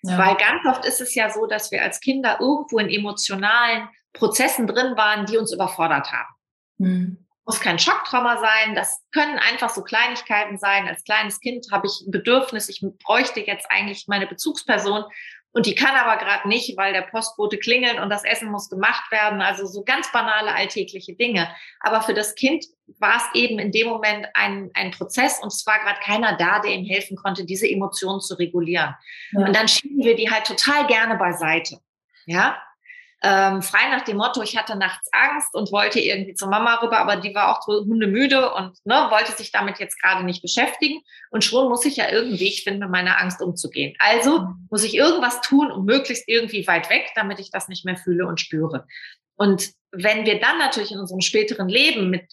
[0.03, 0.19] Ja.
[0.19, 4.67] Weil ganz oft ist es ja so, dass wir als Kinder irgendwo in emotionalen Prozessen
[4.67, 6.35] drin waren, die uns überfordert haben.
[6.79, 8.75] Mhm muss kein Schocktrauma sein.
[8.75, 10.87] Das können einfach so Kleinigkeiten sein.
[10.87, 15.05] Als kleines Kind habe ich ein Bedürfnis, ich bräuchte jetzt eigentlich meine Bezugsperson
[15.53, 19.11] und die kann aber gerade nicht, weil der Postbote klingelt und das Essen muss gemacht
[19.11, 19.41] werden.
[19.41, 21.49] Also so ganz banale alltägliche Dinge.
[21.81, 22.67] Aber für das Kind
[22.99, 26.61] war es eben in dem Moment ein, ein Prozess und es war gerade keiner da,
[26.61, 28.95] der ihm helfen konnte, diese Emotionen zu regulieren.
[29.33, 29.47] Ja.
[29.47, 31.79] Und dann schieben wir die halt total gerne beiseite.
[32.27, 32.63] Ja,
[33.21, 36.99] ähm, frei nach dem Motto, ich hatte nachts Angst und wollte irgendwie zur Mama rüber,
[36.99, 41.01] aber die war auch so hundemüde und ne, wollte sich damit jetzt gerade nicht beschäftigen.
[41.31, 43.97] Und schon muss ich ja irgendwie Weg finden, mit meiner Angst umzugehen.
[43.99, 44.69] Also mhm.
[44.71, 48.25] muss ich irgendwas tun und möglichst irgendwie weit weg, damit ich das nicht mehr fühle
[48.27, 48.87] und spüre.
[49.35, 52.25] Und wenn wir dann natürlich in unserem späteren Leben mit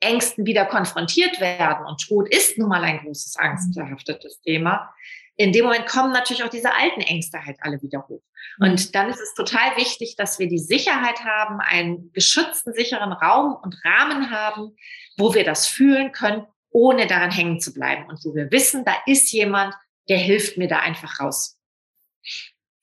[0.00, 4.92] Ängsten wieder konfrontiert werden, und Tod ist nun mal ein großes angstbehaftetes Thema,
[5.36, 8.22] in dem Moment kommen natürlich auch diese alten Ängste halt alle wieder hoch.
[8.58, 8.92] Und mhm.
[8.92, 13.76] dann ist es total wichtig, dass wir die Sicherheit haben, einen geschützten, sicheren Raum und
[13.84, 14.76] Rahmen haben,
[15.18, 18.94] wo wir das fühlen können, ohne daran hängen zu bleiben und wo wir wissen, da
[19.06, 19.74] ist jemand,
[20.08, 21.58] der hilft mir da einfach raus.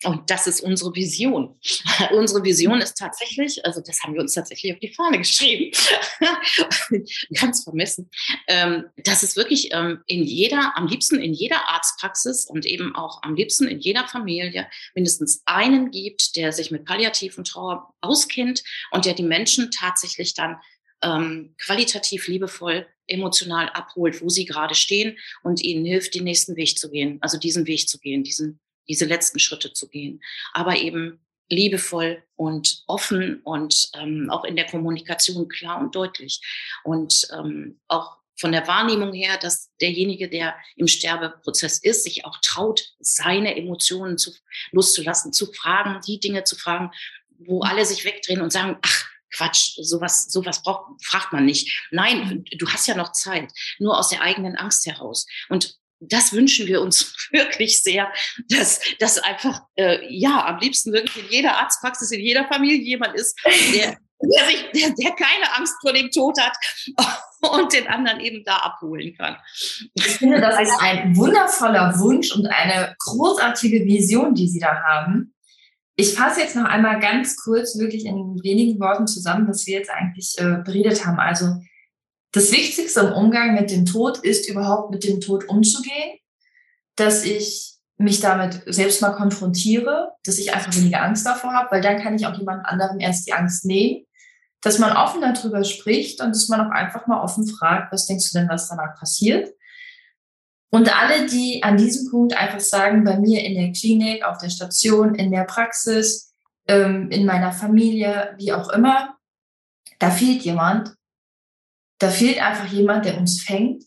[0.04, 1.60] Und das ist unsere Vision.
[2.12, 5.72] unsere Vision ist tatsächlich, also das haben wir uns tatsächlich auf die Fahne geschrieben,
[7.34, 8.10] ganz vermessen,
[8.48, 13.22] ähm, dass es wirklich ähm, in jeder, am liebsten in jeder Arztpraxis und eben auch
[13.24, 19.06] am liebsten in jeder Familie mindestens einen gibt, der sich mit palliativen Trauer auskennt und
[19.06, 20.58] der die Menschen tatsächlich dann
[21.04, 26.78] ähm, qualitativ liebevoll emotional abholt, wo sie gerade stehen und ihnen hilft, den nächsten Weg
[26.78, 30.22] zu gehen, also diesen Weg zu gehen, diesen diese letzten Schritte zu gehen.
[30.54, 31.20] Aber eben
[31.50, 36.42] liebevoll und offen und ähm, auch in der Kommunikation klar und deutlich.
[36.84, 42.38] Und ähm, auch von der Wahrnehmung her, dass derjenige, der im Sterbeprozess ist, sich auch
[42.42, 44.32] traut, seine Emotionen zu,
[44.72, 46.92] loszulassen, zu fragen, die Dinge zu fragen,
[47.38, 51.88] wo alle sich wegdrehen und sagen, ach, Quatsch, sowas, sowas braucht, fragt man nicht.
[51.92, 55.26] Nein, du hast ja noch Zeit, nur aus der eigenen Angst heraus.
[55.50, 55.76] Und
[56.10, 58.12] das wünschen wir uns wirklich sehr,
[58.50, 63.16] dass das einfach, äh, ja, am liebsten wirklich in jeder Arztpraxis, in jeder Familie jemand
[63.16, 63.40] ist,
[63.74, 66.56] der, der, sich, der, der keine Angst vor dem Tod hat
[67.42, 69.38] und den anderen eben da abholen kann.
[69.94, 75.34] Ich finde, das ist ein wundervoller Wunsch und eine großartige Vision, die Sie da haben.
[75.96, 79.92] Ich fasse jetzt noch einmal ganz kurz wirklich in wenigen Worten zusammen, was wir jetzt
[79.92, 81.20] eigentlich äh, beredet haben.
[81.20, 81.46] Also
[82.34, 86.20] das Wichtigste im Umgang mit dem Tod ist überhaupt mit dem Tod umzugehen,
[86.96, 91.82] dass ich mich damit selbst mal konfrontiere, dass ich einfach weniger Angst davor habe, weil
[91.82, 94.06] dann kann ich auch jemand anderem erst die Angst nehmen,
[94.62, 98.32] dass man offen darüber spricht und dass man auch einfach mal offen fragt, was denkst
[98.32, 99.54] du denn, was danach passiert?
[100.72, 104.50] Und alle, die an diesem Punkt einfach sagen, bei mir in der Klinik, auf der
[104.50, 106.34] Station, in der Praxis,
[106.68, 109.16] ähm, in meiner Familie, wie auch immer,
[110.00, 110.96] da fehlt jemand,
[112.04, 113.84] da fehlt einfach jemand, der uns fängt.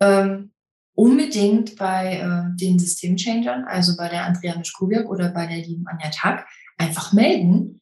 [0.00, 0.52] Ähm,
[0.94, 6.10] unbedingt bei äh, den Systemchangern, also bei der Andrea Mischkowiak oder bei der lieben Anja
[6.10, 7.80] Tag, einfach melden.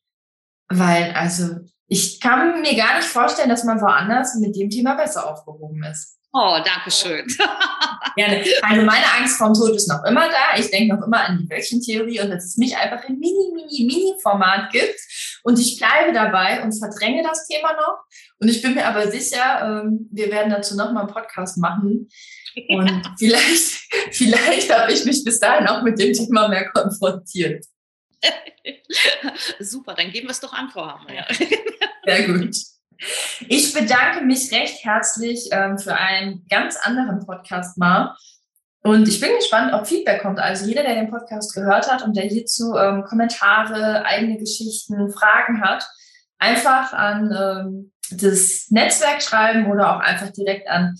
[0.69, 5.31] Weil, also, ich kann mir gar nicht vorstellen, dass man woanders mit dem Thema besser
[5.31, 6.16] aufgehoben ist.
[6.39, 7.27] Oh, danke schön.
[8.17, 8.45] Gerne.
[8.61, 10.59] Also meine Angst vorm Tod ist noch immer da.
[10.59, 13.87] Ich denke noch immer an die Wölkchentheorie und dass es mich einfach in mini, mini,
[13.87, 15.01] mini Format gibt.
[15.45, 18.05] Und ich bleibe dabei und verdränge das Thema noch.
[18.39, 22.11] Und ich bin mir aber sicher, ähm, wir werden dazu nochmal einen Podcast machen.
[22.69, 27.65] Und vielleicht, vielleicht habe ich mich bis dahin auch mit dem Thema mehr konfrontiert.
[29.59, 31.15] Super, dann geben wir es doch an, Frau Hammer.
[31.15, 31.27] Ja.
[32.05, 32.55] Sehr gut.
[33.49, 38.15] Ich bedanke mich recht herzlich ähm, für einen ganz anderen Podcast mal.
[38.83, 40.39] Und ich bin gespannt, ob Feedback kommt.
[40.39, 45.61] Also jeder, der den Podcast gehört hat und der hierzu ähm, Kommentare, eigene Geschichten, Fragen
[45.61, 45.85] hat,
[46.39, 50.97] einfach an ähm, das Netzwerk schreiben oder auch einfach direkt an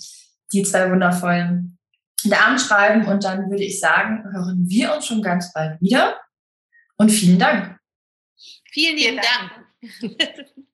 [0.53, 1.79] die zwei wundervollen
[2.25, 3.07] Damen schreiben.
[3.07, 6.17] Und dann würde ich sagen, hören wir uns schon ganz bald wieder.
[6.97, 7.79] Und vielen Dank.
[8.73, 10.27] Vielen lieben Dank.